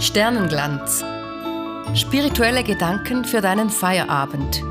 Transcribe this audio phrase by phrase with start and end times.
[0.00, 1.04] Sternenglanz.
[1.94, 4.62] Spirituelle Gedanken für deinen Feierabend.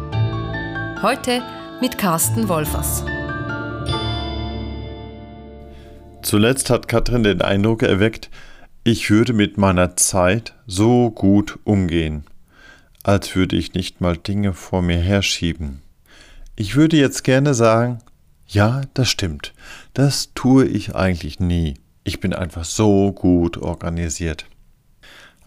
[1.02, 1.44] Heute
[1.82, 3.04] mit Carsten Wolfers.
[6.22, 8.30] Zuletzt hat Katrin den Eindruck erweckt,
[8.86, 12.24] ich würde mit meiner Zeit so gut umgehen,
[13.04, 15.82] als würde ich nicht mal Dinge vor mir herschieben.
[16.56, 18.00] Ich würde jetzt gerne sagen,
[18.48, 19.54] ja, das stimmt,
[19.94, 21.74] das tue ich eigentlich nie.
[22.06, 24.46] Ich bin einfach so gut organisiert.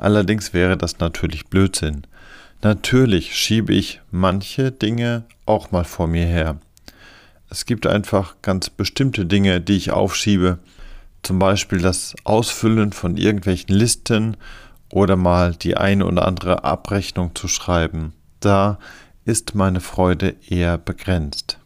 [0.00, 2.06] Allerdings wäre das natürlich Blödsinn.
[2.62, 6.56] Natürlich schiebe ich manche Dinge auch mal vor mir her.
[7.50, 10.58] Es gibt einfach ganz bestimmte Dinge, die ich aufschiebe,
[11.22, 14.38] zum Beispiel das Ausfüllen von irgendwelchen Listen
[14.90, 18.14] oder mal die eine oder andere Abrechnung zu schreiben.
[18.40, 18.78] Da
[19.26, 21.58] ist meine Freude eher begrenzt.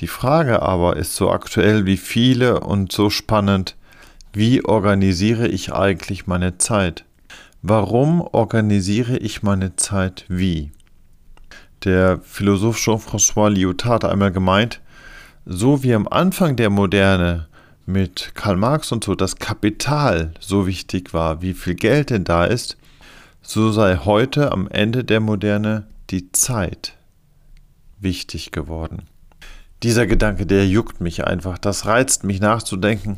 [0.00, 3.76] Die Frage aber ist so aktuell wie viele und so spannend,
[4.34, 7.06] wie organisiere ich eigentlich meine Zeit?
[7.66, 10.70] Warum organisiere ich meine Zeit wie?
[11.84, 14.82] Der Philosoph Jean-François Lyotard hat einmal gemeint,
[15.46, 17.48] so wie am Anfang der Moderne
[17.86, 22.44] mit Karl Marx und so das Kapital so wichtig war, wie viel Geld denn da
[22.44, 22.76] ist,
[23.40, 26.98] so sei heute am Ende der Moderne die Zeit
[27.98, 29.04] wichtig geworden.
[29.82, 33.16] Dieser Gedanke, der juckt mich einfach, das reizt mich nachzudenken,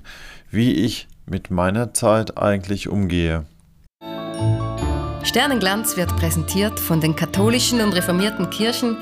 [0.52, 3.44] wie ich mit meiner Zeit eigentlich umgehe.
[5.26, 8.96] Sternenglanz wird präsentiert von den katholischen und reformierten Kirchen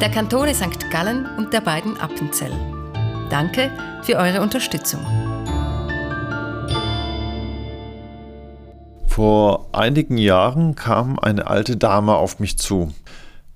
[0.00, 0.90] der Kantone St.
[0.90, 2.52] Gallen und der beiden Appenzell.
[3.30, 3.70] Danke
[4.02, 5.00] für eure Unterstützung.
[9.06, 12.92] Vor einigen Jahren kam eine alte Dame auf mich zu.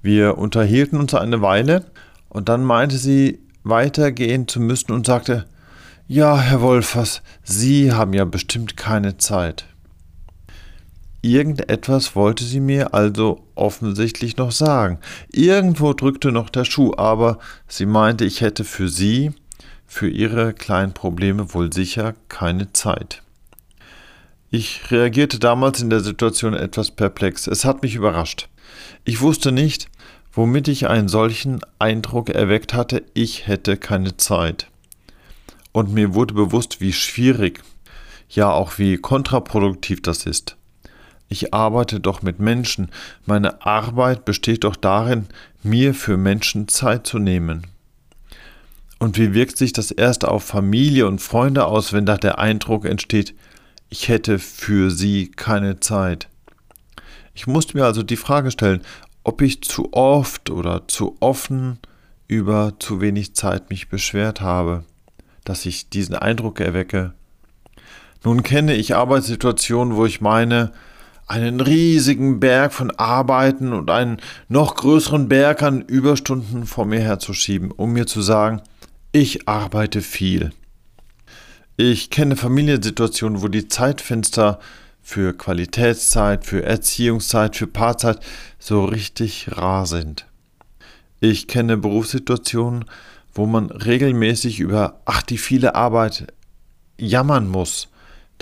[0.01, 1.87] Wir unterhielten uns eine Weile
[2.29, 5.47] und dann meinte sie, weitergehen zu müssen und sagte,
[6.07, 9.65] ja, Herr Wolfers, Sie haben ja bestimmt keine Zeit.
[11.25, 14.99] Irgendetwas wollte sie mir also offensichtlich noch sagen.
[15.31, 19.31] Irgendwo drückte noch der Schuh, aber sie meinte, ich hätte für sie,
[19.87, 23.23] für ihre kleinen Probleme wohl sicher keine Zeit.
[24.51, 27.47] Ich reagierte damals in der Situation etwas perplex.
[27.47, 28.49] Es hat mich überrascht.
[29.05, 29.89] Ich wusste nicht,
[30.33, 34.67] womit ich einen solchen Eindruck erweckt hatte, ich hätte keine Zeit.
[35.71, 37.63] Und mir wurde bewusst, wie schwierig,
[38.29, 40.57] ja auch wie kontraproduktiv das ist.
[41.33, 42.91] Ich arbeite doch mit Menschen,
[43.25, 45.29] meine Arbeit besteht doch darin,
[45.63, 47.67] mir für Menschen Zeit zu nehmen.
[48.99, 52.85] Und wie wirkt sich das erst auf Familie und Freunde aus, wenn da der Eindruck
[52.85, 53.35] entsteht,
[53.89, 56.29] ich hätte für sie keine Zeit?
[57.33, 58.83] Ich musste mir also die Frage stellen,
[59.25, 61.79] ob ich zu oft oder zu offen
[62.29, 64.85] über zu wenig Zeit mich beschwert habe,
[65.45, 67.15] dass ich diesen Eindruck erwecke.
[68.23, 70.73] Nun kenne ich Arbeitssituationen, wo ich meine,
[71.33, 77.71] einen riesigen Berg von Arbeiten und einen noch größeren Berg an Überstunden vor mir herzuschieben,
[77.71, 78.61] um mir zu sagen,
[79.13, 80.53] ich arbeite viel.
[81.79, 84.59] Ich kenne Familiensituationen, wo die Zeitfenster
[85.01, 88.21] für Qualitätszeit, für Erziehungszeit, für Paarzeit
[88.59, 90.27] so richtig rar sind.
[91.19, 92.85] Ich kenne Berufssituationen,
[93.33, 96.27] wo man regelmäßig über, ach, die viele Arbeit
[96.99, 97.89] jammern muss,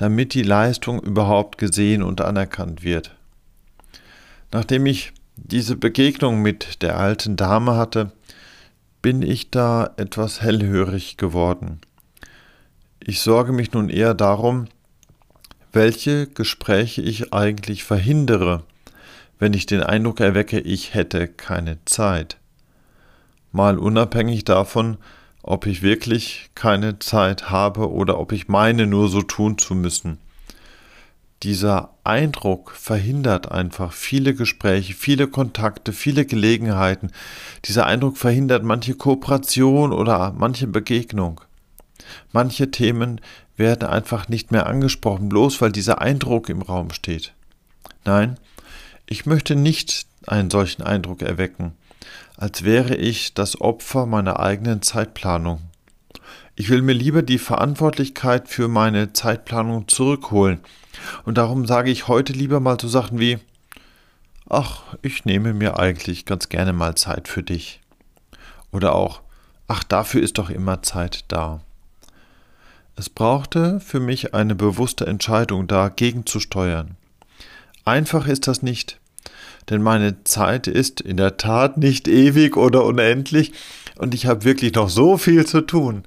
[0.00, 3.14] damit die Leistung überhaupt gesehen und anerkannt wird.
[4.50, 8.10] Nachdem ich diese Begegnung mit der alten Dame hatte,
[9.02, 11.82] bin ich da etwas hellhörig geworden.
[12.98, 14.68] Ich sorge mich nun eher darum,
[15.70, 18.62] welche Gespräche ich eigentlich verhindere,
[19.38, 22.38] wenn ich den Eindruck erwecke, ich hätte keine Zeit.
[23.52, 24.96] Mal unabhängig davon,
[25.42, 30.18] ob ich wirklich keine Zeit habe oder ob ich meine, nur so tun zu müssen.
[31.42, 37.12] Dieser Eindruck verhindert einfach viele Gespräche, viele Kontakte, viele Gelegenheiten.
[37.64, 41.40] Dieser Eindruck verhindert manche Kooperation oder manche Begegnung.
[42.32, 43.22] Manche Themen
[43.56, 47.32] werden einfach nicht mehr angesprochen, bloß weil dieser Eindruck im Raum steht.
[48.04, 48.38] Nein,
[49.06, 51.72] ich möchte nicht einen solchen Eindruck erwecken,
[52.40, 55.60] als wäre ich das Opfer meiner eigenen Zeitplanung.
[56.56, 60.60] Ich will mir lieber die Verantwortlichkeit für meine Zeitplanung zurückholen,
[61.24, 63.38] und darum sage ich heute lieber mal so Sachen wie
[64.48, 67.80] Ach, ich nehme mir eigentlich ganz gerne mal Zeit für dich.
[68.72, 69.20] Oder auch
[69.68, 71.60] Ach, dafür ist doch immer Zeit da.
[72.96, 76.96] Es brauchte für mich eine bewusste Entscheidung, dagegen zu steuern.
[77.84, 78.98] Einfach ist das nicht,
[79.70, 83.52] denn meine Zeit ist in der Tat nicht ewig oder unendlich
[83.96, 86.04] und ich habe wirklich noch so viel zu tun.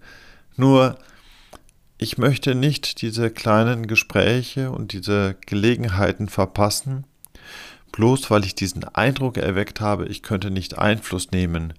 [0.56, 0.98] Nur,
[1.98, 7.06] ich möchte nicht diese kleinen Gespräche und diese Gelegenheiten verpassen,
[7.92, 11.74] bloß weil ich diesen Eindruck erweckt habe, ich könnte nicht Einfluss nehmen,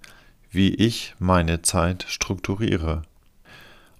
[0.50, 3.02] wie ich meine Zeit strukturiere.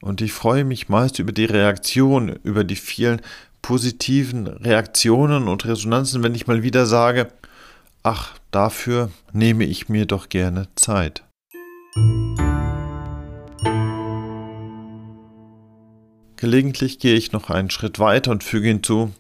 [0.01, 3.21] Und ich freue mich meist über die Reaktion, über die vielen
[3.61, 7.29] positiven Reaktionen und Resonanzen, wenn ich mal wieder sage,
[8.05, 11.25] ach, dafür nehme ich mir doch gerne Zeit.
[16.37, 19.13] Gelegentlich gehe ich noch einen Schritt weiter und füge hinzu,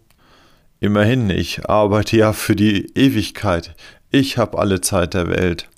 [0.79, 3.75] immerhin, ich arbeite ja für die Ewigkeit,
[4.11, 5.69] ich habe alle Zeit der Welt.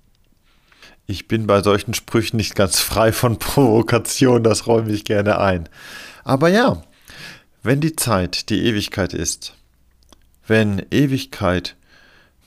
[1.07, 5.69] Ich bin bei solchen Sprüchen nicht ganz frei von Provokation, das räume ich gerne ein.
[6.25, 6.83] Aber ja,
[7.63, 9.55] wenn die Zeit die Ewigkeit ist,
[10.49, 11.77] wenn Ewigkeit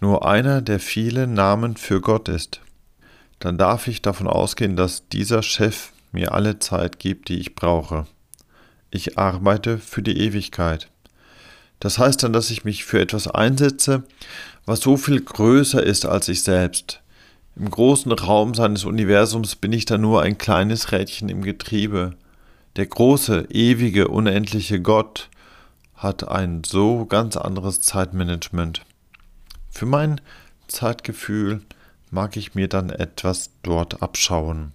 [0.02, 2.62] nur einer der vielen Namen für Gott ist,
[3.40, 8.08] dann darf ich davon ausgehen, dass dieser Chef mir alle Zeit gibt, die ich brauche.
[8.92, 10.90] Ich arbeite für die Ewigkeit.
[11.80, 14.04] Das heißt dann, dass ich mich für etwas einsetze,
[14.66, 17.02] was so viel größer ist als ich selbst.
[17.56, 22.16] Im großen Raum seines Universums bin ich dann nur ein kleines Rädchen im Getriebe.
[22.76, 25.30] Der große, ewige, unendliche Gott
[25.96, 28.86] hat ein so ganz anderes Zeitmanagement.
[29.70, 30.22] Für mein
[30.68, 31.62] Zeitgefühl
[32.12, 34.74] mag ich mir dann etwas dort abschauen.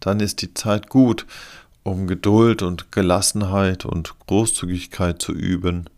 [0.00, 1.26] Dann ist die Zeit gut,
[1.82, 5.88] um Geduld und Gelassenheit und Großzügigkeit zu üben.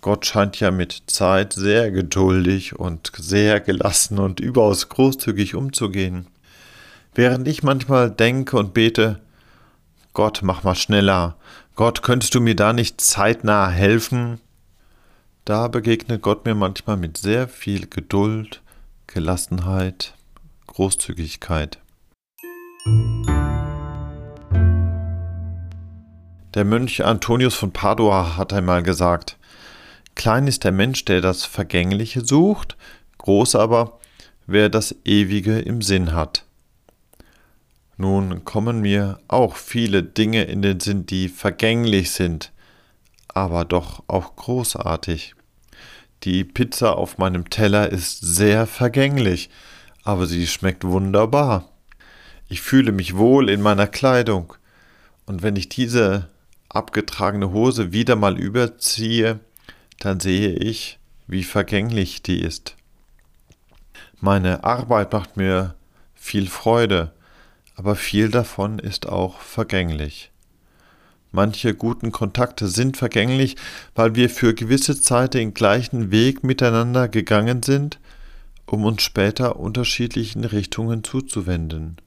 [0.00, 6.26] Gott scheint ja mit Zeit sehr geduldig und sehr gelassen und überaus großzügig umzugehen.
[7.14, 9.20] Während ich manchmal denke und bete,
[10.12, 11.36] Gott, mach mal schneller,
[11.74, 14.40] Gott, könntest du mir da nicht zeitnah helfen?
[15.46, 18.62] Da begegnet Gott mir manchmal mit sehr viel Geduld,
[19.06, 20.14] Gelassenheit,
[20.66, 21.78] Großzügigkeit.
[26.52, 29.38] Der Mönch Antonius von Padua hat einmal gesagt,
[30.16, 32.76] Klein ist der Mensch, der das Vergängliche sucht,
[33.18, 34.00] groß aber,
[34.48, 36.44] wer das Ewige im Sinn hat.
[37.96, 42.50] Nun kommen mir auch viele Dinge in den Sinn, die vergänglich sind,
[43.28, 45.35] aber doch auch großartig.
[46.24, 49.50] Die Pizza auf meinem Teller ist sehr vergänglich,
[50.02, 51.68] aber sie schmeckt wunderbar.
[52.48, 54.54] Ich fühle mich wohl in meiner Kleidung,
[55.26, 56.28] und wenn ich diese
[56.68, 59.40] abgetragene Hose wieder mal überziehe,
[59.98, 62.76] dann sehe ich, wie vergänglich die ist.
[64.20, 65.74] Meine Arbeit macht mir
[66.14, 67.12] viel Freude,
[67.74, 70.30] aber viel davon ist auch vergänglich.
[71.36, 73.56] Manche guten Kontakte sind vergänglich,
[73.94, 77.98] weil wir für gewisse Zeit den gleichen Weg miteinander gegangen sind,
[78.64, 81.98] um uns später unterschiedlichen Richtungen zuzuwenden.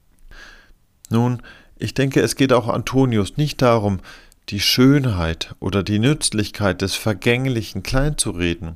[1.10, 1.42] Nun,
[1.78, 4.00] ich denke, es geht auch Antonius nicht darum,
[4.48, 8.74] die Schönheit oder die Nützlichkeit des Vergänglichen kleinzureden,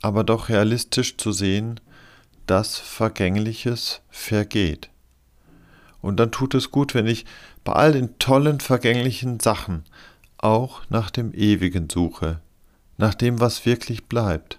[0.00, 1.78] aber doch realistisch zu sehen,
[2.46, 4.88] dass Vergängliches vergeht.
[6.00, 7.26] Und dann tut es gut, wenn ich
[7.64, 9.84] bei all den tollen vergänglichen Sachen
[10.38, 12.40] auch nach dem Ewigen suche,
[12.98, 14.58] nach dem, was wirklich bleibt.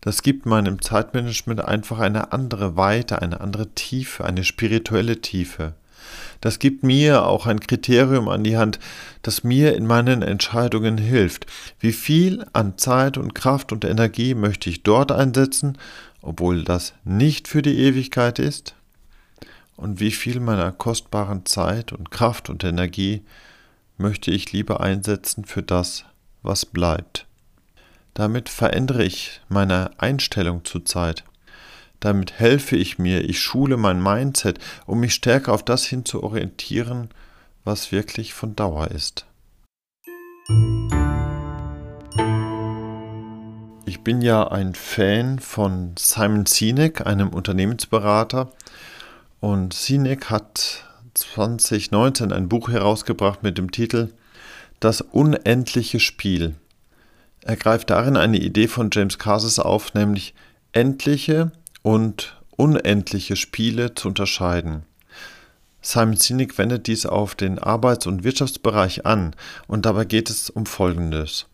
[0.00, 5.74] Das gibt meinem Zeitmanagement einfach eine andere Weite, eine andere Tiefe, eine spirituelle Tiefe.
[6.40, 8.78] Das gibt mir auch ein Kriterium an die Hand,
[9.22, 11.46] das mir in meinen Entscheidungen hilft.
[11.80, 15.76] Wie viel an Zeit und Kraft und Energie möchte ich dort einsetzen,
[16.22, 18.74] obwohl das nicht für die Ewigkeit ist?
[19.78, 23.22] Und wie viel meiner kostbaren Zeit und Kraft und Energie
[23.96, 26.04] möchte ich lieber einsetzen für das,
[26.42, 27.28] was bleibt?
[28.12, 31.22] Damit verändere ich meine Einstellung zur Zeit.
[32.00, 36.24] Damit helfe ich mir, ich schule mein Mindset, um mich stärker auf das hin zu
[36.24, 37.10] orientieren,
[37.62, 39.26] was wirklich von Dauer ist.
[43.86, 48.50] Ich bin ja ein Fan von Simon Sinek, einem Unternehmensberater,
[49.40, 54.12] und Sinek hat 2019 ein Buch herausgebracht mit dem Titel
[54.80, 56.54] Das unendliche Spiel.
[57.42, 60.34] Er greift darin eine Idee von James Carses auf, nämlich
[60.72, 61.52] endliche
[61.82, 64.82] und unendliche Spiele zu unterscheiden.
[65.80, 69.34] Simon Sinek wendet dies auf den Arbeits- und Wirtschaftsbereich an
[69.68, 71.46] und dabei geht es um Folgendes.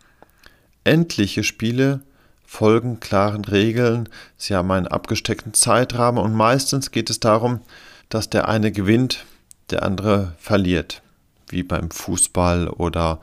[0.83, 2.01] Endliche Spiele
[2.45, 7.61] folgen klaren Regeln, sie haben einen abgesteckten Zeitrahmen und meistens geht es darum,
[8.09, 9.25] dass der eine gewinnt,
[9.71, 11.03] der andere verliert,
[11.49, 13.21] wie beim Fußball oder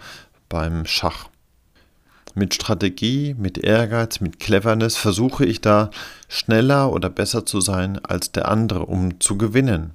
[0.49, 1.29] beim Schach.
[2.33, 5.91] Mit Strategie, mit Ehrgeiz, mit Cleverness versuche ich da
[6.29, 9.91] schneller oder besser zu sein als der andere, um zu gewinnen.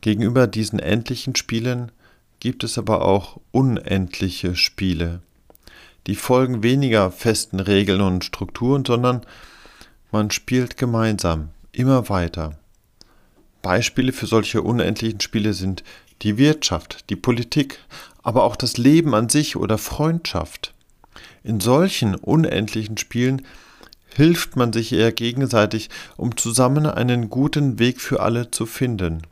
[0.00, 1.92] Gegenüber diesen endlichen Spielen
[2.40, 5.20] gibt es aber auch unendliche Spiele.
[6.06, 9.22] Die folgen weniger festen Regeln und Strukturen, sondern
[10.12, 12.56] man spielt gemeinsam immer weiter.
[13.60, 15.82] Beispiele für solche unendlichen Spiele sind
[16.22, 17.80] die Wirtschaft, die Politik,
[18.22, 20.72] aber auch das Leben an sich oder Freundschaft.
[21.42, 23.42] In solchen unendlichen Spielen
[24.14, 29.22] hilft man sich eher gegenseitig, um zusammen einen guten Weg für alle zu finden.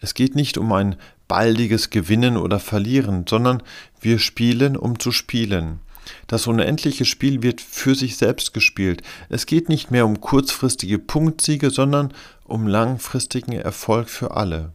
[0.00, 3.62] Es geht nicht um ein baldiges Gewinnen oder Verlieren, sondern
[4.00, 5.80] wir spielen, um zu spielen.
[6.26, 9.02] Das unendliche Spiel wird für sich selbst gespielt.
[9.28, 12.12] Es geht nicht mehr um kurzfristige Punktsiege, sondern
[12.44, 14.72] um langfristigen Erfolg für alle.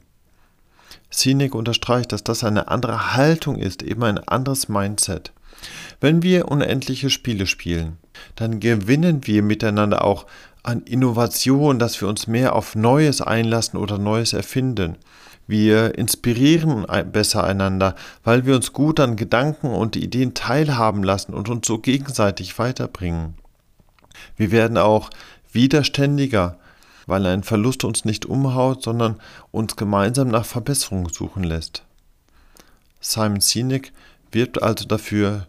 [1.09, 5.31] Sinek unterstreicht, dass das eine andere Haltung ist, eben ein anderes Mindset.
[6.01, 7.97] Wenn wir unendliche Spiele spielen,
[8.35, 10.25] dann gewinnen wir miteinander auch
[10.63, 14.95] an Innovation, dass wir uns mehr auf Neues einlassen oder Neues erfinden.
[15.45, 21.49] Wir inspirieren besser einander, weil wir uns gut an Gedanken und Ideen teilhaben lassen und
[21.49, 23.35] uns so gegenseitig weiterbringen.
[24.37, 25.09] Wir werden auch
[25.51, 26.57] widerständiger,
[27.07, 29.19] weil ein Verlust uns nicht umhaut, sondern
[29.51, 31.83] uns gemeinsam nach Verbesserung suchen lässt.
[33.01, 33.91] Simon Sinek
[34.31, 35.47] wirbt also dafür,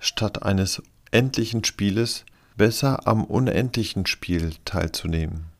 [0.00, 2.24] statt eines endlichen Spieles
[2.56, 5.55] besser am unendlichen Spiel teilzunehmen.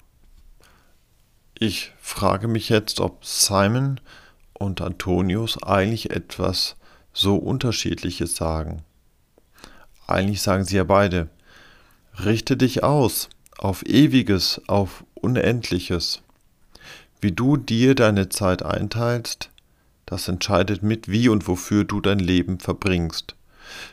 [1.59, 3.99] Ich frage mich jetzt, ob Simon
[4.53, 6.77] und Antonius eigentlich etwas
[7.15, 8.83] so unterschiedliches sagen.
[10.07, 11.31] Eigentlich sagen sie ja beide,
[12.23, 16.21] richte dich aus auf ewiges, auf unendliches.
[17.23, 19.49] Wie du dir deine Zeit einteilst,
[20.05, 23.35] das entscheidet mit, wie und wofür du dein Leben verbringst.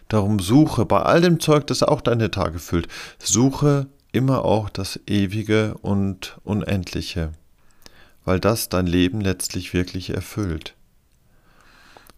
[0.10, 2.89] Darum suche bei all dem Zeug, das auch deine Tage füllt,
[3.20, 7.32] suche immer auch das Ewige und Unendliche
[8.25, 10.75] weil das dein Leben letztlich wirklich erfüllt.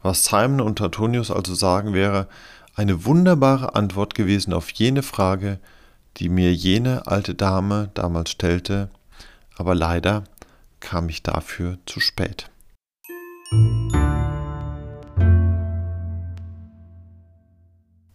[0.01, 2.27] Was Simon und Antonius also sagen, wäre
[2.75, 5.59] eine wunderbare Antwort gewesen auf jene Frage,
[6.17, 8.89] die mir jene alte Dame damals stellte,
[9.57, 10.23] aber leider
[10.79, 12.49] kam ich dafür zu spät.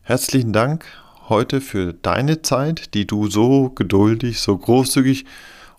[0.03, 0.85] Herzlichen Dank
[1.29, 5.25] heute für deine Zeit, die du so geduldig, so großzügig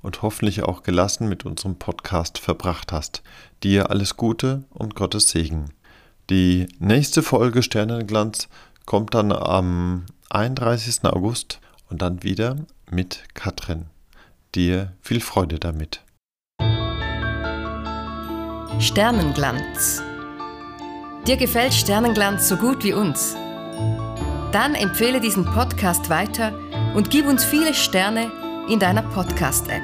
[0.02, 3.22] und hoffentlich auch gelassen mit unserem Podcast verbracht hast.
[3.64, 5.72] Dir alles Gute und Gottes Segen.
[6.30, 8.48] Die nächste Folge Sternenglanz
[8.86, 11.04] kommt dann am 31.
[11.04, 12.56] August und dann wieder
[12.90, 13.86] mit Katrin.
[14.56, 16.02] Dir viel Freude damit.
[18.80, 20.02] Sternenglanz.
[21.28, 23.36] Dir gefällt Sternenglanz so gut wie uns?
[24.52, 26.52] Dann empfehle diesen Podcast weiter
[26.96, 28.32] und gib uns viele Sterne
[28.72, 29.84] in deiner Podcast-App.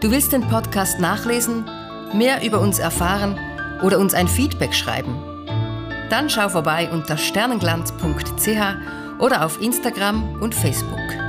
[0.00, 1.64] Du willst den Podcast nachlesen,
[2.12, 3.36] mehr über uns erfahren
[3.82, 5.16] oder uns ein Feedback schreiben?
[6.10, 11.23] Dann schau vorbei unter sternenglanz.ch oder auf Instagram und Facebook.